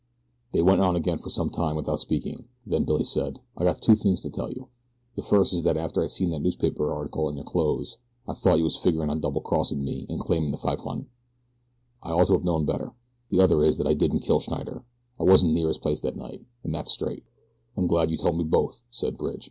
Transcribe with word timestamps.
They 0.51 0.63
went 0.63 0.81
on 0.81 0.95
again 0.95 1.19
for 1.19 1.29
some 1.29 1.49
little 1.49 1.63
time 1.63 1.75
without 1.75 1.99
speaking, 1.99 2.45
then 2.65 2.85
Billy 2.85 3.03
said: 3.03 3.39
"I 3.55 3.63
got 3.63 3.81
two 3.83 3.95
things 3.95 4.23
to 4.23 4.31
tell 4.31 4.49
you. 4.51 4.67
The 5.15 5.21
first 5.21 5.53
is 5.53 5.61
that 5.61 5.77
after 5.77 6.01
I 6.03 6.07
seen 6.07 6.31
that 6.31 6.39
newspaper 6.41 6.91
article 6.91 7.29
in 7.29 7.35
your 7.35 7.45
clothes 7.45 7.99
I 8.27 8.33
thought 8.33 8.57
you 8.57 8.63
was 8.63 8.77
figurin' 8.77 9.11
on 9.11 9.19
double 9.19 9.41
crossin' 9.41 9.85
me 9.85 10.07
an' 10.09 10.17
claimin' 10.17 10.49
the 10.49 10.57
five 10.57 10.79
hun. 10.79 11.05
I 12.01 12.13
ought 12.13 12.25
to 12.29 12.33
of 12.33 12.43
known 12.43 12.65
better. 12.65 12.93
The 13.29 13.41
other 13.41 13.63
is 13.63 13.77
that 13.77 13.85
I 13.85 13.93
didn't 13.93 14.21
kill 14.21 14.39
Schneider. 14.39 14.83
I 15.19 15.23
wasn't 15.23 15.53
near 15.53 15.67
his 15.67 15.77
place 15.77 16.01
that 16.01 16.15
night 16.17 16.41
an' 16.63 16.71
that's 16.71 16.89
straight." 16.91 17.23
"I'm 17.77 17.85
glad 17.85 18.09
you 18.09 18.17
told 18.17 18.39
me 18.39 18.43
both," 18.43 18.81
said 18.89 19.19
Bridge. 19.19 19.39